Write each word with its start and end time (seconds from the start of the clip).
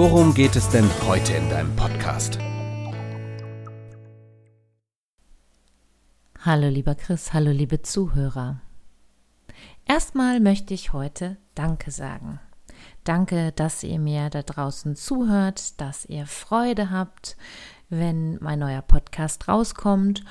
worum 0.00 0.32
geht 0.32 0.56
es 0.56 0.66
denn 0.70 0.88
heute 1.06 1.34
in 1.34 1.50
deinem 1.50 1.76
Podcast? 1.76 2.38
Hallo 6.40 6.68
lieber 6.68 6.94
Chris, 6.94 7.34
hallo 7.34 7.50
liebe 7.50 7.82
Zuhörer. 7.82 8.62
Erstmal 9.84 10.40
möchte 10.40 10.72
ich 10.72 10.94
heute 10.94 11.36
Danke 11.54 11.90
sagen. 11.90 12.40
Danke, 13.04 13.52
dass 13.52 13.82
ihr 13.82 13.98
mir 13.98 14.30
da 14.30 14.40
draußen 14.40 14.96
zuhört, 14.96 15.78
dass 15.82 16.06
ihr 16.06 16.24
Freude 16.24 16.90
habt, 16.90 17.36
wenn 17.90 18.38
mein 18.40 18.60
neuer 18.60 18.80
Podcast 18.80 19.48
rauskommt. 19.48 20.24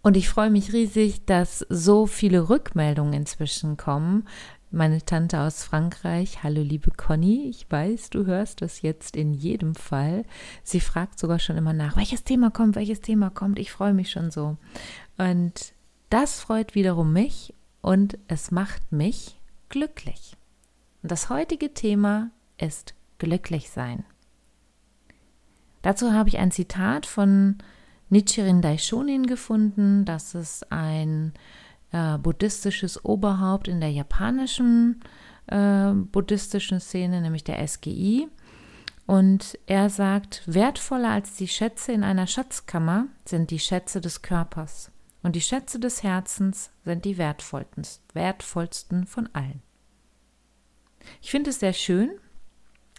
Und 0.00 0.16
ich 0.16 0.30
freue 0.30 0.48
mich 0.48 0.72
riesig, 0.72 1.26
dass 1.26 1.66
so 1.68 2.06
viele 2.06 2.48
Rückmeldungen 2.48 3.12
inzwischen 3.12 3.76
kommen. 3.76 4.26
Meine 4.74 5.04
Tante 5.04 5.38
aus 5.38 5.64
Frankreich, 5.64 6.42
hallo 6.42 6.62
liebe 6.62 6.92
Conny, 6.92 7.46
ich 7.46 7.70
weiß, 7.70 8.08
du 8.08 8.24
hörst 8.24 8.62
das 8.62 8.80
jetzt 8.80 9.16
in 9.16 9.34
jedem 9.34 9.74
Fall. 9.74 10.24
Sie 10.62 10.80
fragt 10.80 11.18
sogar 11.18 11.38
schon 11.40 11.58
immer 11.58 11.74
nach, 11.74 11.94
welches 11.94 12.24
Thema 12.24 12.50
kommt, 12.50 12.74
welches 12.74 13.02
Thema 13.02 13.28
kommt. 13.28 13.58
Ich 13.58 13.70
freue 13.70 13.92
mich 13.92 14.10
schon 14.10 14.30
so. 14.30 14.56
Und 15.18 15.74
das 16.08 16.40
freut 16.40 16.74
wiederum 16.74 17.12
mich 17.12 17.52
und 17.82 18.16
es 18.28 18.50
macht 18.50 18.92
mich 18.92 19.38
glücklich. 19.68 20.38
Und 21.02 21.12
das 21.12 21.28
heutige 21.28 21.74
Thema 21.74 22.30
ist 22.56 22.94
glücklich 23.18 23.68
sein. 23.68 24.04
Dazu 25.82 26.14
habe 26.14 26.30
ich 26.30 26.38
ein 26.38 26.50
Zitat 26.50 27.04
von 27.04 27.58
Nichiren 28.08 28.62
Daishonin 28.62 29.26
gefunden. 29.26 30.06
Das 30.06 30.34
ist 30.34 30.72
ein 30.72 31.34
äh, 31.92 32.18
buddhistisches 32.18 33.04
Oberhaupt 33.04 33.68
in 33.68 33.80
der 33.80 33.90
japanischen 33.90 35.02
äh, 35.46 35.92
buddhistischen 35.92 36.80
Szene, 36.80 37.20
nämlich 37.20 37.44
der 37.44 37.66
SGI. 37.66 38.28
Und 39.06 39.58
er 39.66 39.90
sagt, 39.90 40.42
wertvoller 40.46 41.10
als 41.10 41.34
die 41.34 41.48
Schätze 41.48 41.92
in 41.92 42.04
einer 42.04 42.26
Schatzkammer 42.26 43.06
sind 43.24 43.50
die 43.50 43.58
Schätze 43.58 44.00
des 44.00 44.22
Körpers. 44.22 44.90
Und 45.22 45.36
die 45.36 45.40
Schätze 45.40 45.78
des 45.78 46.02
Herzens 46.02 46.70
sind 46.84 47.04
die 47.04 47.18
wertvollsten, 47.18 47.86
wertvollsten 48.12 49.06
von 49.06 49.28
allen. 49.32 49.62
Ich 51.20 51.30
finde 51.30 51.50
es 51.50 51.60
sehr 51.60 51.72
schön 51.72 52.10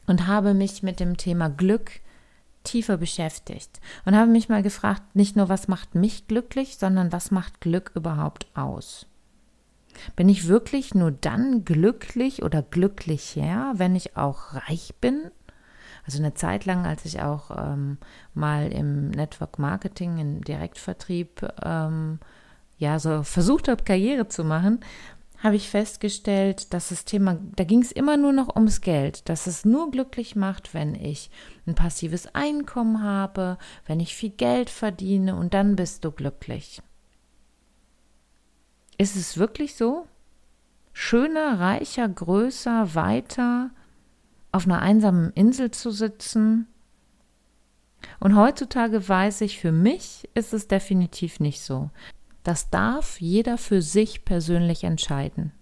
und 0.07 0.27
habe 0.27 0.53
mich 0.53 0.83
mit 0.83 0.99
dem 0.99 1.17
Thema 1.17 1.49
Glück 1.49 2.01
tiefer 2.63 2.97
beschäftigt 2.97 3.79
und 4.05 4.15
habe 4.15 4.31
mich 4.31 4.49
mal 4.49 4.63
gefragt, 4.63 5.15
nicht 5.15 5.35
nur 5.35 5.49
was 5.49 5.67
macht 5.67 5.95
mich 5.95 6.27
glücklich, 6.27 6.77
sondern 6.77 7.11
was 7.11 7.31
macht 7.31 7.61
Glück 7.61 7.91
überhaupt 7.95 8.47
aus? 8.55 9.05
Bin 10.15 10.27
ich 10.27 10.47
wirklich 10.47 10.95
nur 10.95 11.11
dann 11.11 11.65
glücklich 11.65 12.41
oder 12.41 12.63
glücklicher, 12.63 13.73
wenn 13.75 13.95
ich 13.95 14.17
auch 14.17 14.53
reich 14.53 14.93
bin 15.01 15.31
also 16.05 16.19
eine 16.19 16.33
Zeit 16.33 16.65
lang, 16.65 16.85
als 16.85 17.05
ich 17.05 17.21
auch 17.21 17.51
ähm, 17.57 17.97
mal 18.33 18.71
im 18.71 19.09
Network 19.11 19.57
Marketing, 19.57 20.17
im 20.17 20.43
Direktvertrieb, 20.43 21.47
ähm, 21.63 22.19
ja, 22.77 22.99
so 22.99 23.23
versucht 23.23 23.67
habe, 23.69 23.83
Karriere 23.83 24.27
zu 24.27 24.43
machen, 24.43 24.81
habe 25.43 25.57
ich 25.57 25.69
festgestellt, 25.69 26.73
dass 26.73 26.87
das 26.87 27.03
Thema, 27.03 27.37
da 27.57 27.65
ging 27.65 27.81
es 27.81 27.91
immer 27.91 28.15
nur 28.15 28.31
noch 28.31 28.55
ums 28.55 28.79
Geld, 28.79 29.27
dass 29.27 29.45
es 29.45 29.65
nur 29.65 29.91
glücklich 29.91 30.37
macht, 30.37 30.73
wenn 30.73 30.95
ich 30.95 31.29
ein 31.67 31.75
passives 31.75 32.33
Einkommen 32.33 33.03
habe, 33.03 33.57
wenn 33.85 33.99
ich 33.99 34.15
viel 34.15 34.29
Geld 34.29 34.69
verdiene 34.69 35.35
und 35.35 35.53
dann 35.53 35.75
bist 35.75 36.05
du 36.05 36.11
glücklich. 36.11 36.81
Ist 38.97 39.17
es 39.17 39.37
wirklich 39.37 39.75
so? 39.75 40.07
Schöner, 40.93 41.59
reicher, 41.59 42.07
größer, 42.07 42.95
weiter, 42.95 43.71
auf 44.53 44.65
einer 44.65 44.81
einsamen 44.81 45.33
Insel 45.33 45.71
zu 45.71 45.91
sitzen. 45.91 46.67
Und 48.21 48.37
heutzutage 48.37 49.09
weiß 49.09 49.41
ich, 49.41 49.59
für 49.59 49.73
mich 49.73 50.29
ist 50.35 50.53
es 50.53 50.69
definitiv 50.69 51.41
nicht 51.41 51.61
so. 51.61 51.89
Das 52.43 52.69
darf 52.69 53.21
jeder 53.21 53.57
für 53.57 53.81
sich 53.81 54.25
persönlich 54.25 54.83
entscheiden. 54.83 55.53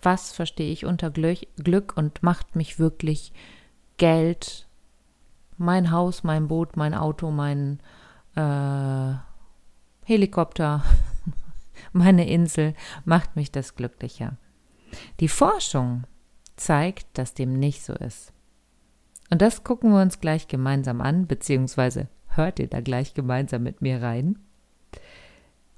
Was 0.00 0.32
verstehe 0.32 0.72
ich 0.72 0.84
unter 0.84 1.10
Glück 1.10 1.96
und 1.96 2.22
macht 2.22 2.56
mich 2.56 2.78
wirklich 2.78 3.32
Geld, 3.96 4.66
mein 5.58 5.90
Haus, 5.90 6.24
mein 6.24 6.48
Boot, 6.48 6.76
mein 6.76 6.94
Auto, 6.94 7.30
mein 7.30 7.80
äh, 8.34 9.14
Helikopter, 10.04 10.82
meine 11.92 12.28
Insel, 12.28 12.74
macht 13.04 13.36
mich 13.36 13.52
das 13.52 13.76
glücklicher. 13.76 14.36
Die 15.20 15.28
Forschung 15.28 16.04
zeigt, 16.56 17.06
dass 17.18 17.34
dem 17.34 17.58
nicht 17.58 17.84
so 17.84 17.92
ist. 17.92 18.32
Und 19.30 19.40
das 19.40 19.64
gucken 19.64 19.92
wir 19.92 20.02
uns 20.02 20.20
gleich 20.20 20.48
gemeinsam 20.48 21.00
an, 21.00 21.26
beziehungsweise 21.26 22.08
hört 22.26 22.58
ihr 22.58 22.68
da 22.68 22.80
gleich 22.80 23.14
gemeinsam 23.14 23.62
mit 23.62 23.82
mir 23.82 24.02
rein, 24.02 24.38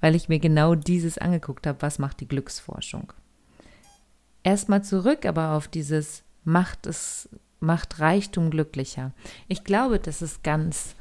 weil 0.05 0.15
ich 0.15 0.29
mir 0.29 0.39
genau 0.39 0.75
dieses 0.75 1.17
angeguckt 1.17 1.67
habe, 1.67 1.81
was 1.81 1.99
macht 1.99 2.21
die 2.21 2.29
Glücksforschung. 2.29 3.15
Erstmal 4.43 4.85
zurück 4.85 5.25
aber 5.25 5.53
auf 5.53 5.67
dieses 5.67 6.25
macht 6.45 6.87
es, 6.87 7.31
macht 7.59 8.01
Reichtum 8.01 8.51
glücklicher. 8.51 9.13
Ich 9.49 9.65
glaube, 9.65 9.99
das 9.99 10.21
ist 10.21 10.45
ganz 10.45 10.95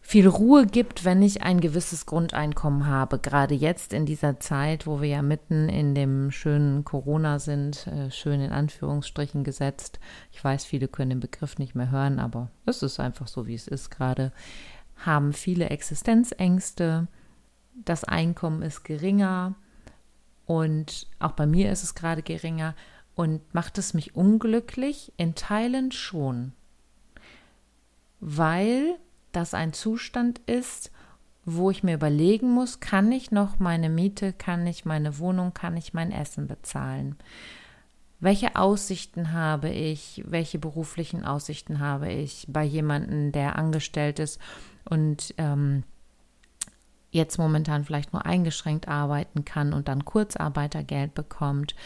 viel 0.00 0.26
Ruhe 0.26 0.64
gibt, 0.64 1.04
wenn 1.04 1.20
ich 1.20 1.42
ein 1.42 1.60
gewisses 1.60 2.06
Grundeinkommen 2.06 2.86
habe. 2.86 3.18
Gerade 3.18 3.54
jetzt 3.54 3.92
in 3.92 4.06
dieser 4.06 4.40
Zeit, 4.40 4.86
wo 4.86 5.02
wir 5.02 5.10
ja 5.10 5.20
mitten 5.20 5.68
in 5.68 5.94
dem 5.94 6.30
schönen 6.30 6.86
Corona 6.86 7.38
sind, 7.38 7.86
äh, 7.86 8.10
schön 8.10 8.40
in 8.40 8.52
Anführungsstrichen 8.52 9.44
gesetzt. 9.44 10.00
Ich 10.30 10.42
weiß, 10.42 10.64
viele 10.64 10.88
können 10.88 11.10
den 11.10 11.20
Begriff 11.20 11.58
nicht 11.58 11.74
mehr 11.74 11.90
hören, 11.90 12.18
aber 12.18 12.50
es 12.64 12.82
ist 12.82 12.98
einfach 12.98 13.28
so, 13.28 13.46
wie 13.46 13.54
es 13.54 13.68
ist 13.68 13.90
gerade. 13.90 14.32
Haben 14.96 15.34
viele 15.34 15.68
Existenzängste. 15.68 17.08
Das 17.74 18.04
Einkommen 18.04 18.62
ist 18.62 18.84
geringer 18.84 19.54
und 20.46 21.06
auch 21.18 21.32
bei 21.32 21.46
mir 21.46 21.72
ist 21.72 21.82
es 21.82 21.94
gerade 21.94 22.22
geringer. 22.22 22.74
Und 23.14 23.54
macht 23.54 23.76
es 23.78 23.94
mich 23.94 24.16
unglücklich? 24.16 25.12
In 25.16 25.34
Teilen 25.34 25.92
schon. 25.92 26.52
Weil 28.20 28.96
das 29.32 29.54
ein 29.54 29.72
Zustand 29.72 30.38
ist, 30.46 30.90
wo 31.44 31.70
ich 31.70 31.82
mir 31.82 31.94
überlegen 31.94 32.50
muss, 32.50 32.80
kann 32.80 33.10
ich 33.10 33.30
noch 33.30 33.58
meine 33.58 33.90
Miete, 33.90 34.32
kann 34.32 34.66
ich 34.66 34.84
meine 34.84 35.18
Wohnung, 35.18 35.52
kann 35.52 35.76
ich 35.76 35.92
mein 35.92 36.12
Essen 36.12 36.46
bezahlen? 36.46 37.16
Welche 38.20 38.54
Aussichten 38.54 39.32
habe 39.32 39.68
ich? 39.70 40.22
Welche 40.26 40.60
beruflichen 40.60 41.24
Aussichten 41.24 41.80
habe 41.80 42.12
ich 42.12 42.46
bei 42.48 42.62
jemandem, 42.62 43.32
der 43.32 43.56
angestellt 43.56 44.20
ist 44.20 44.40
und 44.84 45.34
ähm, 45.38 45.82
jetzt 47.12 47.38
momentan 47.38 47.84
vielleicht 47.84 48.12
nur 48.12 48.26
eingeschränkt 48.26 48.88
arbeiten 48.88 49.44
kann 49.44 49.72
und 49.72 49.86
dann 49.86 50.04
Kurzarbeitergeld 50.04 51.14
bekommt? 51.14 51.76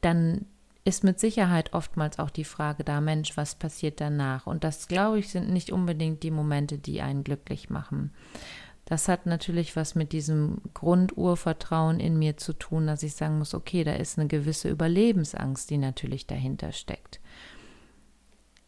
Dann 0.00 0.46
ist 0.84 1.04
mit 1.04 1.18
Sicherheit 1.20 1.74
oftmals 1.74 2.18
auch 2.18 2.30
die 2.30 2.44
Frage 2.44 2.84
da, 2.84 3.00
Mensch, 3.00 3.36
was 3.36 3.54
passiert 3.54 4.00
danach? 4.00 4.46
Und 4.46 4.64
das, 4.64 4.88
glaube 4.88 5.18
ich, 5.18 5.28
sind 5.28 5.50
nicht 5.50 5.72
unbedingt 5.72 6.22
die 6.22 6.30
Momente, 6.30 6.78
die 6.78 7.02
einen 7.02 7.24
glücklich 7.24 7.68
machen. 7.68 8.12
Das 8.86 9.06
hat 9.06 9.26
natürlich 9.26 9.76
was 9.76 9.94
mit 9.94 10.12
diesem 10.12 10.62
Grundurvertrauen 10.72 12.00
in 12.00 12.18
mir 12.18 12.38
zu 12.38 12.54
tun, 12.54 12.86
dass 12.86 13.02
ich 13.02 13.14
sagen 13.14 13.36
muss, 13.36 13.52
okay, 13.52 13.84
da 13.84 13.92
ist 13.92 14.18
eine 14.18 14.28
gewisse 14.28 14.70
Überlebensangst, 14.70 15.68
die 15.68 15.76
natürlich 15.76 16.26
dahinter 16.26 16.72
steckt. 16.72 17.20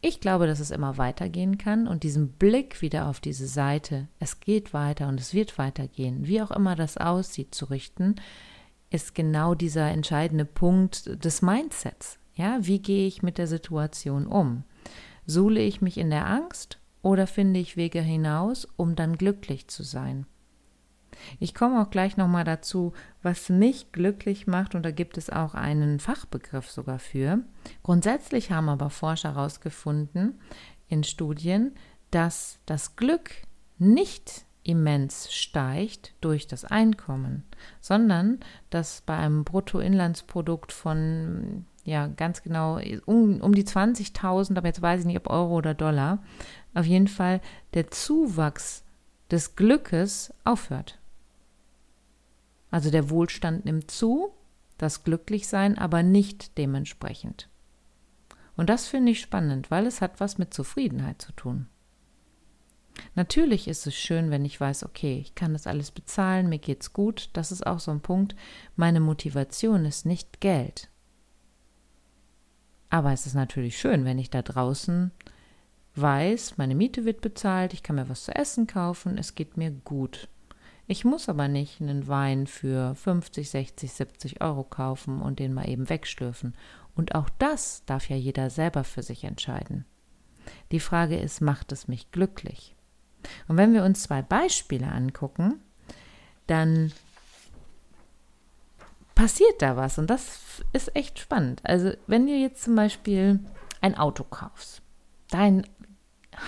Ich 0.02 0.20
glaube, 0.20 0.46
dass 0.46 0.60
es 0.60 0.70
immer 0.70 0.96
weitergehen 0.96 1.58
kann 1.58 1.86
und 1.86 2.04
diesen 2.04 2.32
Blick 2.32 2.80
wieder 2.80 3.06
auf 3.06 3.20
diese 3.20 3.46
Seite, 3.46 4.08
es 4.18 4.40
geht 4.40 4.72
weiter 4.72 5.08
und 5.08 5.20
es 5.20 5.34
wird 5.34 5.58
weitergehen, 5.58 6.26
wie 6.26 6.40
auch 6.40 6.50
immer 6.50 6.74
das 6.74 6.96
aussieht, 6.96 7.54
zu 7.54 7.66
richten, 7.66 8.16
ist 8.88 9.14
genau 9.14 9.54
dieser 9.54 9.90
entscheidende 9.90 10.46
Punkt 10.46 11.22
des 11.22 11.42
Mindsets. 11.42 12.18
Ja, 12.34 12.58
wie 12.62 12.80
gehe 12.80 13.06
ich 13.06 13.22
mit 13.22 13.36
der 13.36 13.46
Situation 13.46 14.26
um? 14.26 14.64
Suhle 15.26 15.60
ich 15.60 15.82
mich 15.82 15.98
in 15.98 16.08
der 16.08 16.26
Angst 16.26 16.80
oder 17.02 17.26
finde 17.26 17.60
ich 17.60 17.76
Wege 17.76 18.00
hinaus, 18.00 18.66
um 18.76 18.96
dann 18.96 19.18
glücklich 19.18 19.68
zu 19.68 19.82
sein? 19.82 20.24
Ich 21.38 21.54
komme 21.54 21.82
auch 21.82 21.90
gleich 21.90 22.16
nochmal 22.16 22.44
dazu, 22.44 22.92
was 23.22 23.48
mich 23.48 23.92
glücklich 23.92 24.46
macht, 24.46 24.74
und 24.74 24.82
da 24.82 24.90
gibt 24.90 25.18
es 25.18 25.30
auch 25.30 25.54
einen 25.54 26.00
Fachbegriff 26.00 26.70
sogar 26.70 26.98
für. 26.98 27.40
Grundsätzlich 27.82 28.50
haben 28.50 28.68
aber 28.68 28.90
Forscher 28.90 29.34
herausgefunden 29.34 30.40
in 30.88 31.04
Studien, 31.04 31.74
dass 32.10 32.58
das 32.66 32.96
Glück 32.96 33.30
nicht 33.78 34.44
immens 34.62 35.32
steigt 35.32 36.14
durch 36.20 36.46
das 36.46 36.64
Einkommen, 36.64 37.44
sondern 37.80 38.40
dass 38.68 39.00
bei 39.00 39.16
einem 39.16 39.44
Bruttoinlandsprodukt 39.44 40.72
von 40.72 41.64
ja 41.84 42.08
ganz 42.08 42.42
genau 42.42 42.78
um, 43.06 43.40
um 43.40 43.54
die 43.54 43.64
20.000, 43.64 44.56
aber 44.56 44.68
jetzt 44.68 44.82
weiß 44.82 45.00
ich 45.00 45.06
nicht, 45.06 45.16
ob 45.16 45.30
Euro 45.30 45.56
oder 45.56 45.74
Dollar, 45.74 46.22
auf 46.74 46.86
jeden 46.86 47.08
Fall 47.08 47.40
der 47.74 47.90
Zuwachs 47.90 48.84
des 49.30 49.56
Glückes 49.56 50.34
aufhört. 50.44 50.99
Also 52.70 52.90
der 52.90 53.10
Wohlstand 53.10 53.64
nimmt 53.64 53.90
zu, 53.90 54.32
das 54.78 55.04
Glücklichsein 55.04 55.76
aber 55.76 56.02
nicht 56.02 56.56
dementsprechend. 56.58 57.48
Und 58.56 58.70
das 58.70 58.86
finde 58.86 59.12
ich 59.12 59.20
spannend, 59.20 59.70
weil 59.70 59.86
es 59.86 60.00
hat 60.00 60.20
was 60.20 60.38
mit 60.38 60.54
Zufriedenheit 60.54 61.20
zu 61.22 61.32
tun. 61.32 61.66
Natürlich 63.14 63.68
ist 63.68 63.86
es 63.86 63.94
schön, 63.94 64.30
wenn 64.30 64.44
ich 64.44 64.60
weiß, 64.60 64.84
okay, 64.84 65.18
ich 65.20 65.34
kann 65.34 65.52
das 65.52 65.66
alles 65.66 65.90
bezahlen, 65.90 66.48
mir 66.48 66.58
geht's 66.58 66.92
gut. 66.92 67.30
Das 67.32 67.52
ist 67.52 67.66
auch 67.66 67.78
so 67.78 67.90
ein 67.90 68.00
Punkt. 68.00 68.36
Meine 68.76 69.00
Motivation 69.00 69.84
ist 69.84 70.06
nicht 70.06 70.40
Geld. 70.40 70.88
Aber 72.90 73.12
es 73.12 73.26
ist 73.26 73.34
natürlich 73.34 73.78
schön, 73.78 74.04
wenn 74.04 74.18
ich 74.18 74.30
da 74.30 74.42
draußen 74.42 75.12
weiß, 75.94 76.56
meine 76.58 76.74
Miete 76.74 77.04
wird 77.04 77.20
bezahlt, 77.20 77.72
ich 77.72 77.82
kann 77.82 77.96
mir 77.96 78.08
was 78.08 78.24
zu 78.24 78.34
essen 78.34 78.66
kaufen, 78.66 79.18
es 79.18 79.34
geht 79.34 79.56
mir 79.56 79.70
gut. 79.70 80.28
Ich 80.90 81.04
muss 81.04 81.28
aber 81.28 81.46
nicht 81.46 81.80
einen 81.80 82.08
Wein 82.08 82.48
für 82.48 82.96
50, 82.96 83.48
60, 83.48 83.92
70 83.92 84.40
Euro 84.40 84.64
kaufen 84.64 85.22
und 85.22 85.38
den 85.38 85.54
mal 85.54 85.68
eben 85.68 85.88
wegschlürfen. 85.88 86.56
Und 86.96 87.14
auch 87.14 87.28
das 87.38 87.84
darf 87.86 88.08
ja 88.08 88.16
jeder 88.16 88.50
selber 88.50 88.82
für 88.82 89.04
sich 89.04 89.22
entscheiden. 89.22 89.84
Die 90.72 90.80
Frage 90.80 91.16
ist, 91.16 91.40
macht 91.40 91.70
es 91.70 91.86
mich 91.86 92.10
glücklich? 92.10 92.74
Und 93.46 93.56
wenn 93.56 93.72
wir 93.72 93.84
uns 93.84 94.02
zwei 94.02 94.20
Beispiele 94.20 94.88
angucken, 94.88 95.60
dann 96.48 96.90
passiert 99.14 99.62
da 99.62 99.76
was 99.76 99.96
und 99.96 100.10
das 100.10 100.64
ist 100.72 100.96
echt 100.96 101.20
spannend. 101.20 101.60
Also 101.62 101.92
wenn 102.08 102.26
du 102.26 102.32
jetzt 102.32 102.64
zum 102.64 102.74
Beispiel 102.74 103.38
ein 103.80 103.96
Auto 103.96 104.24
kaufst, 104.24 104.82
dein 105.28 105.68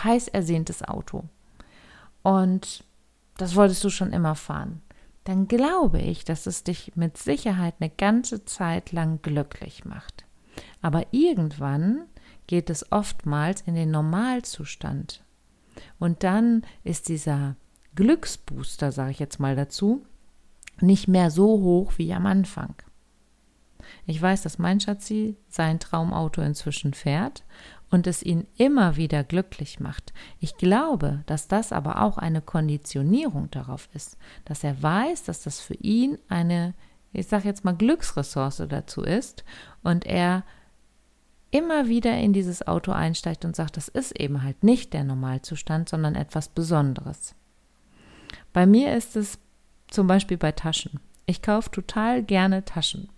heiß 0.02 0.26
ersehntes 0.26 0.82
Auto 0.82 1.22
und 2.24 2.82
das 3.36 3.56
wolltest 3.56 3.82
du 3.84 3.90
schon 3.90 4.12
immer 4.12 4.34
fahren, 4.34 4.82
dann 5.24 5.46
glaube 5.46 6.00
ich, 6.00 6.24
dass 6.24 6.46
es 6.46 6.64
dich 6.64 6.92
mit 6.96 7.16
Sicherheit 7.16 7.74
eine 7.78 7.90
ganze 7.90 8.44
Zeit 8.44 8.92
lang 8.92 9.22
glücklich 9.22 9.84
macht. 9.84 10.24
Aber 10.80 11.06
irgendwann 11.12 12.06
geht 12.46 12.70
es 12.70 12.90
oftmals 12.90 13.60
in 13.62 13.74
den 13.74 13.90
Normalzustand. 13.90 15.24
Und 15.98 16.22
dann 16.24 16.62
ist 16.82 17.08
dieser 17.08 17.56
Glücksbooster, 17.94 18.90
sage 18.90 19.12
ich 19.12 19.18
jetzt 19.18 19.38
mal 19.38 19.54
dazu, 19.54 20.04
nicht 20.80 21.08
mehr 21.08 21.30
so 21.30 21.46
hoch 21.46 21.92
wie 21.96 22.12
am 22.12 22.26
Anfang. 22.26 22.74
Ich 24.06 24.20
weiß, 24.20 24.42
dass 24.42 24.58
mein 24.58 24.80
Schatzi 24.80 25.36
sein 25.48 25.78
Traumauto 25.78 26.40
inzwischen 26.42 26.94
fährt 26.94 27.44
und 27.92 28.06
es 28.06 28.22
ihn 28.22 28.46
immer 28.56 28.96
wieder 28.96 29.22
glücklich 29.22 29.78
macht. 29.78 30.14
Ich 30.40 30.56
glaube, 30.56 31.22
dass 31.26 31.46
das 31.46 31.72
aber 31.72 32.02
auch 32.02 32.16
eine 32.16 32.40
Konditionierung 32.40 33.50
darauf 33.50 33.90
ist, 33.92 34.16
dass 34.46 34.64
er 34.64 34.82
weiß, 34.82 35.24
dass 35.24 35.42
das 35.42 35.60
für 35.60 35.74
ihn 35.74 36.18
eine, 36.30 36.72
ich 37.12 37.26
sage 37.26 37.46
jetzt 37.46 37.66
mal, 37.66 37.76
Glücksressource 37.76 38.64
dazu 38.66 39.02
ist 39.02 39.44
und 39.82 40.06
er 40.06 40.42
immer 41.50 41.86
wieder 41.86 42.16
in 42.16 42.32
dieses 42.32 42.66
Auto 42.66 42.92
einsteigt 42.92 43.44
und 43.44 43.54
sagt, 43.54 43.76
das 43.76 43.88
ist 43.88 44.18
eben 44.18 44.42
halt 44.42 44.64
nicht 44.64 44.94
der 44.94 45.04
Normalzustand, 45.04 45.90
sondern 45.90 46.14
etwas 46.14 46.48
Besonderes. 46.48 47.34
Bei 48.54 48.64
mir 48.64 48.96
ist 48.96 49.16
es 49.16 49.38
zum 49.88 50.06
Beispiel 50.06 50.38
bei 50.38 50.52
Taschen. 50.52 50.98
Ich 51.26 51.42
kaufe 51.42 51.70
total 51.70 52.22
gerne 52.22 52.64
Taschen. 52.64 53.10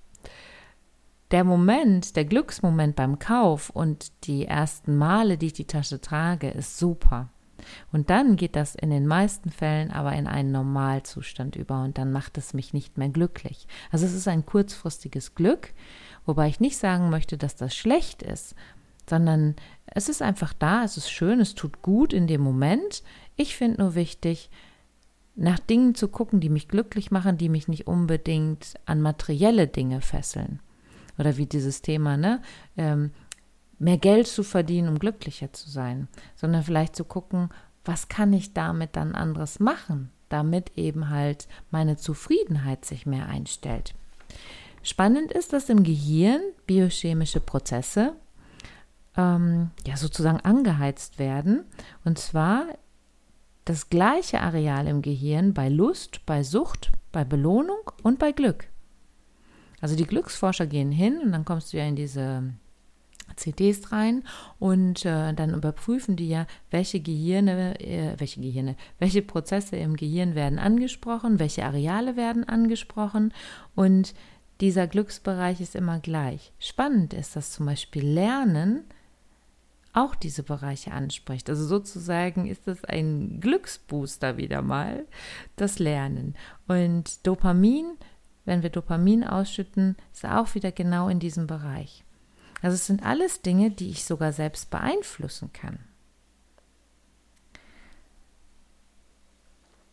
Der 1.34 1.42
Moment, 1.42 2.14
der 2.14 2.26
Glücksmoment 2.26 2.94
beim 2.94 3.18
Kauf 3.18 3.68
und 3.68 4.12
die 4.22 4.46
ersten 4.46 4.96
Male, 4.96 5.36
die 5.36 5.46
ich 5.46 5.52
die 5.52 5.66
Tasche 5.66 6.00
trage, 6.00 6.48
ist 6.48 6.78
super. 6.78 7.28
Und 7.90 8.08
dann 8.08 8.36
geht 8.36 8.54
das 8.54 8.76
in 8.76 8.90
den 8.90 9.04
meisten 9.08 9.50
Fällen 9.50 9.90
aber 9.90 10.12
in 10.12 10.28
einen 10.28 10.52
Normalzustand 10.52 11.56
über 11.56 11.82
und 11.82 11.98
dann 11.98 12.12
macht 12.12 12.38
es 12.38 12.54
mich 12.54 12.72
nicht 12.72 12.98
mehr 12.98 13.08
glücklich. 13.08 13.66
Also 13.90 14.06
es 14.06 14.14
ist 14.14 14.28
ein 14.28 14.46
kurzfristiges 14.46 15.34
Glück, 15.34 15.72
wobei 16.24 16.46
ich 16.46 16.60
nicht 16.60 16.76
sagen 16.76 17.10
möchte, 17.10 17.36
dass 17.36 17.56
das 17.56 17.74
schlecht 17.74 18.22
ist, 18.22 18.54
sondern 19.10 19.56
es 19.86 20.08
ist 20.08 20.22
einfach 20.22 20.52
da, 20.52 20.84
es 20.84 20.96
ist 20.96 21.10
schön, 21.10 21.40
es 21.40 21.56
tut 21.56 21.82
gut 21.82 22.12
in 22.12 22.28
dem 22.28 22.42
Moment. 22.42 23.02
Ich 23.34 23.56
finde 23.56 23.82
nur 23.82 23.96
wichtig, 23.96 24.50
nach 25.34 25.58
Dingen 25.58 25.96
zu 25.96 26.06
gucken, 26.06 26.38
die 26.38 26.48
mich 26.48 26.68
glücklich 26.68 27.10
machen, 27.10 27.38
die 27.38 27.48
mich 27.48 27.66
nicht 27.66 27.88
unbedingt 27.88 28.74
an 28.86 29.02
materielle 29.02 29.66
Dinge 29.66 30.00
fesseln. 30.00 30.60
Oder 31.18 31.36
wie 31.36 31.46
dieses 31.46 31.82
Thema, 31.82 32.16
ne? 32.16 32.40
Ähm, 32.76 33.10
mehr 33.78 33.98
Geld 33.98 34.26
zu 34.26 34.42
verdienen, 34.42 34.88
um 34.88 34.98
glücklicher 34.98 35.52
zu 35.52 35.68
sein, 35.68 36.08
sondern 36.36 36.62
vielleicht 36.62 36.96
zu 36.96 37.04
gucken, 37.04 37.50
was 37.84 38.08
kann 38.08 38.32
ich 38.32 38.54
damit 38.54 38.96
dann 38.96 39.14
anderes 39.14 39.60
machen, 39.60 40.10
damit 40.28 40.72
eben 40.76 41.10
halt 41.10 41.48
meine 41.70 41.96
Zufriedenheit 41.96 42.84
sich 42.84 43.04
mehr 43.04 43.26
einstellt. 43.26 43.94
Spannend 44.82 45.32
ist, 45.32 45.52
dass 45.52 45.68
im 45.68 45.82
Gehirn 45.82 46.40
biochemische 46.66 47.40
Prozesse 47.40 48.14
ähm, 49.16 49.70
ja 49.86 49.96
sozusagen 49.96 50.40
angeheizt 50.40 51.18
werden. 51.18 51.64
Und 52.04 52.18
zwar 52.18 52.66
das 53.64 53.88
gleiche 53.88 54.40
Areal 54.40 54.86
im 54.86 55.02
Gehirn 55.02 55.54
bei 55.54 55.68
Lust, 55.68 56.26
bei 56.26 56.42
Sucht, 56.42 56.92
bei 57.12 57.24
Belohnung 57.24 57.90
und 58.02 58.18
bei 58.18 58.32
Glück. 58.32 58.68
Also 59.80 59.96
die 59.96 60.06
Glücksforscher 60.06 60.66
gehen 60.66 60.92
hin 60.92 61.20
und 61.22 61.32
dann 61.32 61.44
kommst 61.44 61.72
du 61.72 61.78
ja 61.78 61.84
in 61.84 61.96
diese 61.96 62.54
CDs 63.36 63.90
rein 63.92 64.24
und 64.58 65.04
äh, 65.04 65.32
dann 65.32 65.54
überprüfen 65.54 66.16
die 66.16 66.28
ja, 66.28 66.46
welche 66.70 67.00
Gehirne, 67.00 67.80
äh, 67.80 68.14
welche 68.18 68.40
Gehirne, 68.40 68.76
welche 68.98 69.22
Prozesse 69.22 69.76
im 69.76 69.96
Gehirn 69.96 70.34
werden 70.34 70.58
angesprochen, 70.58 71.38
welche 71.38 71.64
Areale 71.64 72.16
werden 72.16 72.44
angesprochen 72.44 73.32
und 73.74 74.14
dieser 74.60 74.86
Glücksbereich 74.86 75.60
ist 75.60 75.74
immer 75.74 75.98
gleich. 75.98 76.52
Spannend 76.58 77.12
ist, 77.12 77.34
dass 77.34 77.50
zum 77.50 77.66
Beispiel 77.66 78.06
Lernen 78.06 78.84
auch 79.92 80.14
diese 80.14 80.42
Bereiche 80.42 80.92
anspricht. 80.92 81.48
Also 81.48 81.66
sozusagen 81.66 82.46
ist 82.46 82.66
das 82.66 82.84
ein 82.84 83.40
Glücksbooster 83.40 84.36
wieder 84.36 84.62
mal, 84.62 85.06
das 85.56 85.78
Lernen. 85.78 86.34
Und 86.66 87.26
Dopamin, 87.26 87.96
wenn 88.44 88.62
wir 88.62 88.70
Dopamin 88.70 89.24
ausschütten, 89.24 89.96
ist 90.12 90.24
auch 90.24 90.54
wieder 90.54 90.72
genau 90.72 91.08
in 91.08 91.18
diesem 91.18 91.46
Bereich. 91.46 92.04
Also 92.62 92.74
es 92.76 92.86
sind 92.86 93.04
alles 93.04 93.42
Dinge, 93.42 93.70
die 93.70 93.90
ich 93.90 94.04
sogar 94.04 94.32
selbst 94.32 94.70
beeinflussen 94.70 95.52
kann. 95.52 95.78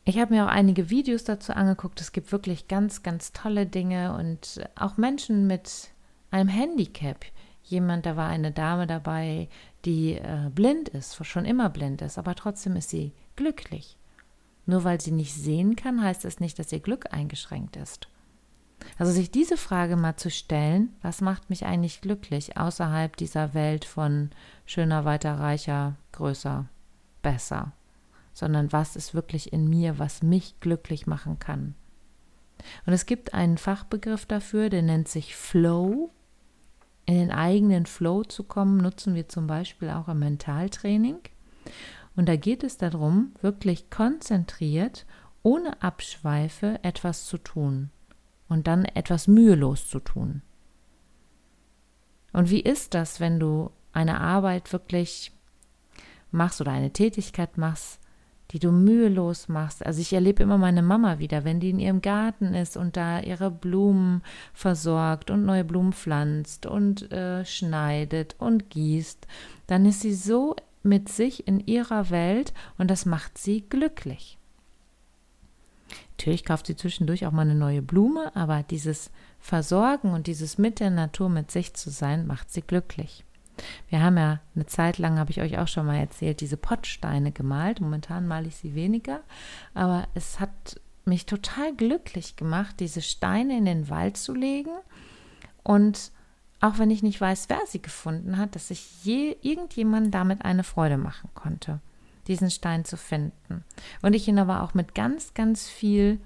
Ich 0.04 0.18
habe 0.18 0.34
mir 0.34 0.46
auch 0.46 0.50
einige 0.50 0.90
Videos 0.90 1.24
dazu 1.24 1.54
angeguckt. 1.54 2.02
Es 2.02 2.12
gibt 2.12 2.32
wirklich 2.32 2.68
ganz, 2.68 3.04
ganz 3.04 3.34
tolle 3.34 3.66
Dinge 3.66 4.16
und 4.16 4.60
auch 4.76 4.98
Menschen 4.98 5.48
mit 5.48 5.90
einem 6.32 6.50
Handicap. 6.50 7.26
Jemand, 7.64 8.06
da 8.06 8.18
war 8.18 8.28
eine 8.28 8.52
Dame 8.52 8.88
dabei, 8.88 9.48
die 9.86 10.14
äh, 10.14 10.50
blind 10.54 10.90
ist, 10.90 11.24
schon 11.26 11.46
immer 11.46 11.70
blind 11.70 12.02
ist, 12.02 12.18
aber 12.18 12.36
trotzdem 12.36 12.76
ist 12.76 12.90
sie 12.90 13.14
glücklich. 13.36 13.98
Nur 14.66 14.84
weil 14.84 15.00
sie 15.00 15.12
nicht 15.12 15.34
sehen 15.34 15.76
kann, 15.76 16.02
heißt 16.02 16.26
das 16.26 16.40
nicht, 16.40 16.58
dass 16.58 16.72
ihr 16.72 16.80
Glück 16.80 17.14
eingeschränkt 17.14 17.76
ist. 17.76 18.11
Also 18.98 19.12
sich 19.12 19.32
diese 19.32 19.58
Frage 19.58 19.96
mal 19.96 20.16
zu 20.16 20.30
stellen, 20.30 20.94
was 21.02 21.22
macht 21.22 21.50
mich 21.50 21.66
eigentlich 21.66 22.02
glücklich 22.02 22.58
außerhalb 22.58 23.16
dieser 23.16 23.54
Welt 23.54 23.86
von 23.86 24.30
schöner, 24.66 25.06
weiter, 25.06 25.40
reicher, 25.40 25.96
größer, 26.12 26.66
besser, 27.22 27.72
sondern 28.34 28.72
was 28.72 28.96
ist 28.96 29.14
wirklich 29.14 29.54
in 29.54 29.70
mir, 29.70 30.00
was 30.00 30.24
mich 30.24 30.60
glücklich 30.60 31.08
machen 31.08 31.40
kann. 31.40 31.76
Und 32.86 32.94
es 32.94 33.06
gibt 33.06 33.34
einen 33.34 33.58
Fachbegriff 33.58 34.26
dafür, 34.26 34.70
der 34.70 34.84
nennt 34.84 35.08
sich 35.08 35.36
Flow 35.36 36.12
in 37.06 37.16
den 37.16 37.32
eigenen 37.32 37.88
Flow 37.88 38.24
zu 38.24 38.44
kommen, 38.44 38.78
nutzen 38.78 39.16
wir 39.16 39.28
zum 39.28 39.48
Beispiel 39.48 39.90
auch 39.90 40.08
im 40.08 40.20
Mentaltraining. 40.20 41.18
Und 42.16 42.30
da 42.30 42.36
geht 42.36 42.64
es 42.64 42.78
darum, 42.78 43.34
wirklich 43.42 43.90
konzentriert, 43.90 45.06
ohne 45.42 45.82
Abschweife 45.82 46.80
etwas 46.84 47.26
zu 47.26 47.40
tun 47.40 47.90
und 48.52 48.68
dann 48.68 48.84
etwas 48.84 49.30
mühelos 49.30 49.88
zu 49.88 50.00
tun. 50.00 50.42
Und 52.34 52.50
wie 52.50 52.60
ist 52.60 52.94
das, 52.94 53.22
wenn 53.22 53.40
du 53.40 53.72
eine 53.94 54.20
Arbeit 54.20 54.74
wirklich 54.74 55.32
machst 56.32 56.60
oder 56.60 56.72
eine 56.72 56.92
Tätigkeit 56.92 57.58
machst, 57.58 58.00
die 58.52 58.60
du 58.60 58.74
mühelos 58.74 59.48
machst. 59.48 59.86
Also 59.86 60.02
ich 60.02 60.12
erlebe 60.12 60.44
immer 60.44 60.58
meine 60.58 60.82
Mama 60.82 61.20
wieder, 61.20 61.46
wenn 61.46 61.62
die 61.62 61.70
in 61.70 61.80
ihrem 61.80 62.02
Garten 62.02 62.54
ist 62.54 62.76
und 62.76 62.98
da 62.98 63.22
ihre 63.22 63.50
Blumen 63.50 64.22
versorgt 64.54 65.32
und 65.32 65.46
neue 65.46 65.64
Blumen 65.64 65.94
pflanzt 65.94 66.66
und 66.66 67.10
äh, 67.14 67.46
schneidet 67.46 68.36
und 68.38 68.70
gießt, 68.70 69.28
dann 69.68 69.86
ist 69.86 70.02
sie 70.02 70.14
so 70.14 70.58
mit 70.84 71.08
sich 71.08 71.48
in 71.48 71.62
ihrer 71.62 72.10
Welt 72.10 72.54
und 72.78 72.92
das 72.92 73.06
macht 73.06 73.38
sie 73.38 73.62
glücklich. 73.62 74.38
Natürlich 76.22 76.46
kauft 76.46 76.68
sie 76.68 76.76
zwischendurch 76.76 77.26
auch 77.26 77.32
mal 77.32 77.42
eine 77.42 77.56
neue 77.56 77.82
Blume, 77.82 78.32
aber 78.36 78.62
dieses 78.62 79.10
Versorgen 79.40 80.14
und 80.14 80.28
dieses 80.28 80.60
mit 80.60 80.80
der 80.80 80.92
Natur 80.92 81.30
mit 81.30 81.50
sich 81.50 81.74
zu 81.74 81.90
sein, 81.90 82.28
macht 82.28 82.52
sie 82.52 82.62
glücklich. 82.62 83.26
Wir 83.90 84.04
haben 84.04 84.18
ja 84.18 84.40
eine 84.54 84.68
Zeit 84.68 85.00
lang, 85.00 85.18
habe 85.18 85.32
ich 85.32 85.42
euch 85.42 85.58
auch 85.58 85.68
schon 85.68 85.88
mal 85.88 85.98
erzählt, 85.98 86.42
diese 86.42 86.58
Pottsteine 86.58 87.32
gemalt. 87.32 87.82
Momentan 87.82 88.28
male 88.28 88.50
ich 88.50 88.56
sie 88.56 88.76
weniger, 88.76 89.22
aber 89.74 90.08
es 90.14 90.40
hat 90.40 90.80
mich 91.06 91.26
total 91.26 91.76
glücklich 91.76 92.36
gemacht, 92.36 92.76
diese 92.80 93.02
Steine 93.02 93.58
in 93.58 93.66
den 93.66 93.90
Wald 93.90 94.16
zu 94.16 94.36
legen 94.36 94.78
und 95.64 96.12
auch 96.60 96.78
wenn 96.78 96.92
ich 96.92 97.02
nicht 97.02 97.20
weiß, 97.20 97.50
wer 97.50 97.66
sie 97.66 97.82
gefunden 97.82 98.38
hat, 98.38 98.54
dass 98.54 98.70
ich 98.70 99.04
je 99.04 99.36
irgendjemand 99.42 100.14
damit 100.14 100.46
eine 100.46 100.64
Freude 100.64 100.98
machen 100.98 101.32
konnte, 101.34 101.80
diesen 102.28 102.52
Stein 102.52 102.86
zu 102.86 102.98
finden. 102.98 103.64
Und 104.02 104.14
ich 104.14 104.28
ihn 104.28 104.40
aber 104.40 104.64
auch 104.64 104.74
mit 104.74 104.96
ganz, 104.96 105.34
ganz 105.34 105.68
viel 105.68 106.20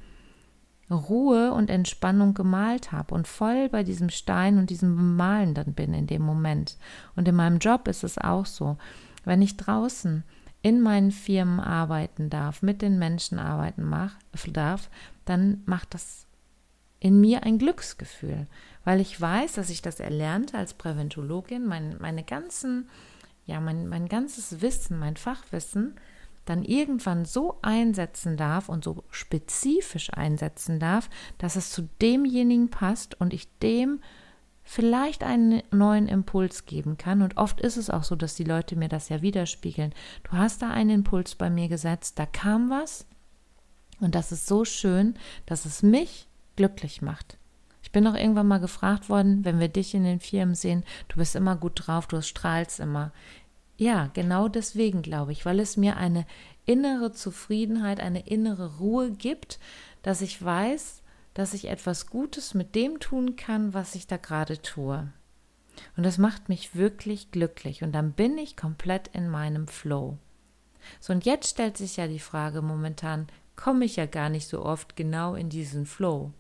Ruhe 0.92 1.52
und 1.52 1.70
Entspannung 1.70 2.34
gemalt 2.34 2.92
habe 2.92 3.16
und 3.16 3.28
voll 3.28 3.70
bei 3.70 3.84
diesem 3.84 4.10
Stein 4.10 4.58
und 4.58 4.70
diesem 4.70 5.16
Malen 5.16 5.54
dann 5.54 5.74
bin 5.74 5.94
in 5.94 6.08
dem 6.08 6.22
Moment. 6.22 6.78
Und 7.16 7.28
in 7.28 7.36
meinem 7.36 7.58
Job 7.58 7.88
ist 7.88 8.04
es 8.04 8.18
auch 8.18 8.46
so. 8.46 8.78
Wenn 9.24 9.42
ich 9.42 9.58
draußen 9.58 10.24
in 10.62 10.82
meinen 10.82 11.12
Firmen 11.12 11.60
arbeiten 11.60 12.30
darf, 12.30 12.62
mit 12.62 12.82
den 12.82 13.00
Menschen 13.00 13.40
arbeiten 13.40 13.84
mach, 13.84 14.16
darf, 14.52 14.90
dann 15.26 15.64
macht 15.66 15.94
das 15.94 16.26
in 17.00 17.20
mir 17.20 17.44
ein 17.44 17.60
Glücksgefühl, 17.60 18.48
weil 18.84 19.00
ich 19.00 19.20
weiß, 19.20 19.54
dass 19.54 19.70
ich 19.70 19.82
das 19.82 20.00
erlernte 20.00 20.58
als 20.58 20.74
Präventologin, 20.74 21.66
mein, 21.66 21.98
meine 22.00 22.24
ganzen, 22.24 22.90
ja, 23.46 23.60
mein, 23.60 23.88
mein 23.88 24.08
ganzes 24.08 24.62
Wissen, 24.62 25.00
mein 25.00 25.18
Fachwissen 25.18 25.96
dann 26.46 26.64
irgendwann 26.64 27.26
so 27.26 27.58
einsetzen 27.64 28.38
darf 28.38 28.70
und 28.70 28.84
so 28.84 29.04
spezifisch 29.10 30.14
einsetzen 30.14 30.80
darf, 30.80 31.10
dass 31.40 31.56
es 31.56 31.72
zu 31.72 31.90
demjenigen 32.02 32.70
passt 32.70 33.20
und 33.20 33.34
ich 33.34 33.50
dem 33.60 34.00
vielleicht 34.64 35.24
einen 35.24 35.64
neuen 35.72 36.08
Impuls 36.08 36.66
geben 36.66 36.98
kann. 36.98 37.22
Und 37.22 37.38
oft 37.38 37.62
ist 37.62 37.78
es 37.78 37.90
auch 37.90 38.04
so, 38.04 38.16
dass 38.16 38.36
die 38.36 38.44
Leute 38.44 38.76
mir 38.76 38.90
das 38.90 39.10
ja 39.10 39.22
widerspiegeln. 39.22 39.94
Du 40.24 40.34
hast 40.34 40.62
da 40.62 40.70
einen 40.70 40.90
Impuls 40.92 41.36
bei 41.36 41.50
mir 41.50 41.68
gesetzt, 41.68 42.20
da 42.20 42.26
kam 42.26 42.70
was 42.70 43.08
und 44.00 44.16
das 44.16 44.32
ist 44.32 44.48
so 44.48 44.66
schön, 44.66 45.16
dass 45.46 45.66
es 45.66 45.84
mich 45.84 46.28
glücklich 46.56 47.02
macht. 47.02 47.38
Bin 47.96 48.08
auch 48.08 48.16
irgendwann 48.16 48.50
mal 48.50 48.60
gefragt 48.60 49.08
worden, 49.08 49.46
wenn 49.46 49.62
wir 49.62 49.70
dich 49.70 49.96
in 49.96 50.04
den 50.04 50.20
Firmen 50.20 50.54
sehen, 50.54 50.84
du 51.08 51.16
bist 51.16 51.34
immer 51.34 51.56
gut 51.56 51.88
drauf, 51.88 52.08
du 52.08 52.22
strahlst 52.22 52.82
immer. 52.82 53.14
Ja, 53.78 54.10
genau 54.14 54.50
deswegen 54.50 55.02
glaube 55.02 55.32
ich, 55.32 55.46
weil 55.46 55.62
es 55.62 55.78
mir 55.78 55.96
eine 55.96 56.26
innere 56.66 57.14
Zufriedenheit, 57.14 58.02
eine 58.02 58.28
innere 58.28 58.80
Ruhe 58.80 59.12
gibt, 59.12 59.60
dass 60.02 60.20
ich 60.20 60.44
weiß, 60.44 61.04
dass 61.36 61.54
ich 61.54 61.70
etwas 61.70 62.08
Gutes 62.08 62.54
mit 62.54 62.76
dem 62.76 63.00
tun 63.00 63.38
kann, 63.38 63.74
was 63.74 63.96
ich 63.96 64.08
da 64.08 64.18
gerade 64.18 64.62
tue. 64.62 65.08
Und 65.96 66.06
das 66.06 66.18
macht 66.18 66.50
mich 66.50 66.76
wirklich 66.76 67.32
glücklich 67.32 67.82
und 67.82 67.94
dann 67.94 68.12
bin 68.12 68.38
ich 68.38 68.58
komplett 68.58 69.08
in 69.14 69.30
meinem 69.30 69.70
Flow. 69.70 70.18
So, 71.00 71.14
und 71.14 71.24
jetzt 71.24 71.50
stellt 71.50 71.78
sich 71.78 71.96
ja 71.96 72.10
die 72.10 72.20
Frage, 72.20 72.62
momentan 72.62 73.28
komme 73.56 73.86
ich 73.86 73.96
ja 73.96 74.06
gar 74.06 74.28
nicht 74.28 74.50
so 74.50 74.66
oft 74.66 74.98
genau 74.98 75.36
in 75.36 75.48
diesen 75.48 75.86
Flow. 75.86 76.34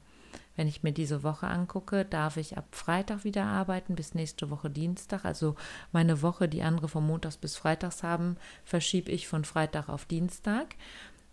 Wenn 0.56 0.68
ich 0.68 0.84
mir 0.84 0.94
diese 0.94 1.24
Woche 1.24 1.48
angucke, 1.48 2.06
darf 2.06 2.38
ich 2.38 2.58
ab 2.58 2.68
Freitag 2.72 3.24
wieder 3.24 3.46
arbeiten 3.46 3.96
bis 3.96 4.14
nächste 4.14 4.50
Woche 4.50 4.70
Dienstag. 4.70 5.26
Also 5.26 5.56
meine 5.92 6.22
Woche, 6.22 6.48
die 6.48 6.64
andere 6.64 6.88
von 6.88 7.06
Montags 7.06 7.38
bis 7.38 7.58
Freitags 7.58 8.04
haben, 8.04 8.38
verschiebe 8.64 9.12
ich 9.12 9.28
von 9.28 9.44
Freitag 9.44 9.90
auf 9.90 10.06
Dienstag. 10.06 10.76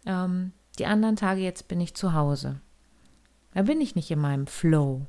Ähm, 0.07 0.53
die 0.79 0.87
anderen 0.87 1.17
Tage 1.17 1.41
jetzt 1.41 1.69
bin 1.69 1.81
ich 1.81 1.95
zu 1.95 2.15
Hause. 2.15 2.61
Da 3.55 3.63
bin 3.63 3.81
ich 3.81 3.95
nicht 3.95 4.11
in 4.11 4.19
meinem 4.19 4.47
Flow. 4.47 5.07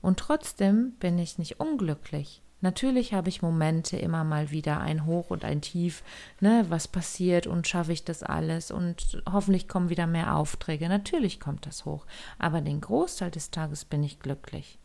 Und 0.00 0.18
trotzdem 0.18 0.92
bin 0.98 1.18
ich 1.18 1.38
nicht 1.38 1.58
unglücklich. 1.58 2.41
Natürlich 2.62 3.12
habe 3.12 3.28
ich 3.28 3.42
Momente 3.42 3.96
immer 3.96 4.22
mal 4.22 4.52
wieder 4.52 4.80
ein 4.80 5.04
Hoch 5.04 5.30
und 5.30 5.44
ein 5.44 5.60
Tief, 5.60 6.04
ne, 6.40 6.64
was 6.68 6.86
passiert 6.86 7.48
und 7.48 7.66
schaffe 7.66 7.92
ich 7.92 8.04
das 8.04 8.22
alles 8.22 8.70
und 8.70 9.20
hoffentlich 9.30 9.66
kommen 9.66 9.90
wieder 9.90 10.06
mehr 10.06 10.36
Aufträge. 10.36 10.88
Natürlich 10.88 11.40
kommt 11.40 11.66
das 11.66 11.84
hoch, 11.84 12.06
aber 12.38 12.60
den 12.60 12.80
Großteil 12.80 13.32
des 13.32 13.50
Tages 13.50 13.84
bin 13.84 14.04
ich 14.04 14.20
glücklich. 14.20 14.78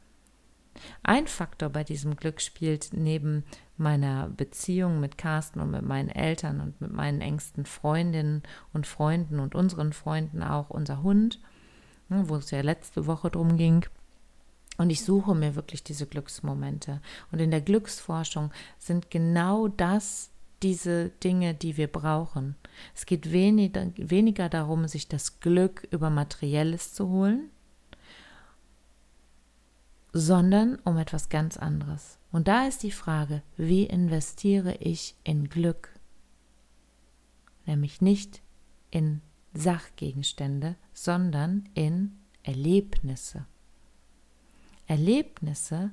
Ein 1.04 1.28
Faktor 1.28 1.70
bei 1.70 1.84
diesem 1.84 2.16
Glück 2.16 2.42
spielt 2.42 2.90
neben 2.94 3.44
meiner 3.78 4.30
Beziehung 4.30 5.00
mit 5.00 5.20
Carsten 5.20 5.60
und 5.60 5.70
mit 5.70 5.84
meinen 5.84 6.10
Eltern 6.10 6.62
und 6.62 6.82
mit 6.82 6.92
meinen 6.92 7.22
engsten 7.22 7.66
Freundinnen 7.66 8.42
und 8.74 8.88
Freunden 8.88 9.40
und 9.40 9.54
unseren 9.54 9.94
Freunden 9.94 10.42
auch 10.42 10.72
unser 10.72 11.04
Hund, 11.04 11.40
ne, 12.10 12.28
wo 12.28 12.38
es 12.38 12.50
ja 12.50 12.62
letzte 12.62 13.06
Woche 13.06 13.30
drum 13.30 13.58
ging. 13.58 13.86
Und 14.78 14.90
ich 14.92 15.04
suche 15.04 15.34
mir 15.34 15.56
wirklich 15.56 15.84
diese 15.84 16.06
Glücksmomente. 16.06 17.02
Und 17.32 17.40
in 17.40 17.52
der 17.52 17.62
Glücksforschung 17.62 18.52
sind 18.78 19.10
genau 19.10 19.68
das 19.68 20.30
diese 20.64 21.10
Dinge, 21.24 21.54
die 21.54 21.78
wir 21.78 21.88
brauchen. 21.88 22.56
Es 22.96 23.06
geht 23.06 23.32
weniger, 23.32 23.92
weniger 23.96 24.50
darum, 24.50 24.88
sich 24.88 25.08
das 25.08 25.40
Glück 25.40 25.88
über 25.92 26.10
Materielles 26.10 26.94
zu 26.94 27.10
holen, 27.10 27.50
sondern 30.14 30.78
um 30.84 30.98
etwas 30.98 31.30
ganz 31.30 31.58
anderes. 31.58 32.18
Und 32.32 32.48
da 32.48 32.66
ist 32.66 32.84
die 32.84 32.92
Frage, 32.92 33.44
wie 33.56 33.84
investiere 33.84 34.76
ich 34.76 35.16
in 35.24 35.50
Glück? 35.50 35.90
Nämlich 37.66 38.02
nicht 38.02 38.42
in 38.90 39.22
Sachgegenstände, 39.54 40.76
sondern 40.94 41.70
in 41.74 42.18
Erlebnisse. 42.44 43.46
Erlebnisse 44.88 45.92